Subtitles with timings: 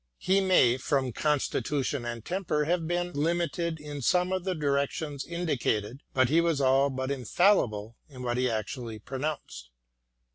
[0.17, 6.01] He may from constitution and temper have been limited in some of the directions indicated,
[6.11, 9.69] but he was all but infallible in what he actually pronounced.